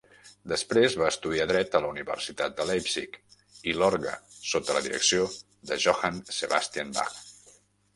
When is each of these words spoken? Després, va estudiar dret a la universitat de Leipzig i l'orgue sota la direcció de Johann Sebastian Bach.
Després, 0.51 0.95
va 1.01 1.09
estudiar 1.15 1.45
dret 1.51 1.77
a 1.79 1.81
la 1.83 1.91
universitat 1.91 2.57
de 2.61 2.67
Leipzig 2.71 3.21
i 3.73 3.77
l'orgue 3.83 4.17
sota 4.55 4.79
la 4.81 4.85
direcció 4.91 5.33
de 5.73 5.83
Johann 5.89 6.23
Sebastian 6.43 7.01
Bach. 7.01 7.27